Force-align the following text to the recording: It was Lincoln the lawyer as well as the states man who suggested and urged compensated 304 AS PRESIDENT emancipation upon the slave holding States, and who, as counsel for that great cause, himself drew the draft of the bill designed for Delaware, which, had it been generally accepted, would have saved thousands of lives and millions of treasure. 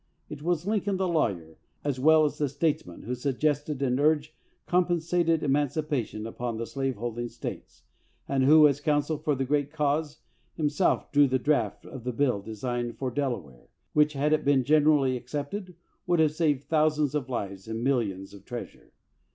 It 0.29 0.41
was 0.41 0.65
Lincoln 0.65 0.97
the 0.97 1.07
lawyer 1.07 1.59
as 1.83 1.99
well 1.99 2.25
as 2.25 2.39
the 2.39 2.49
states 2.49 2.87
man 2.87 3.03
who 3.03 3.13
suggested 3.13 3.83
and 3.83 3.99
urged 3.99 4.33
compensated 4.65 5.41
304 5.41 5.45
AS 5.45 5.45
PRESIDENT 5.75 5.87
emancipation 5.87 6.25
upon 6.25 6.57
the 6.57 6.65
slave 6.65 6.95
holding 6.95 7.29
States, 7.29 7.83
and 8.27 8.43
who, 8.43 8.67
as 8.67 8.81
counsel 8.81 9.19
for 9.19 9.35
that 9.35 9.45
great 9.45 9.71
cause, 9.71 10.17
himself 10.55 11.11
drew 11.11 11.27
the 11.27 11.37
draft 11.37 11.85
of 11.85 12.03
the 12.03 12.13
bill 12.13 12.41
designed 12.41 12.97
for 12.97 13.11
Delaware, 13.11 13.69
which, 13.93 14.13
had 14.13 14.33
it 14.33 14.43
been 14.43 14.63
generally 14.63 15.15
accepted, 15.15 15.75
would 16.07 16.17
have 16.19 16.31
saved 16.33 16.63
thousands 16.63 17.13
of 17.13 17.29
lives 17.29 17.67
and 17.67 17.83
millions 17.83 18.33
of 18.33 18.43
treasure. 18.43 18.93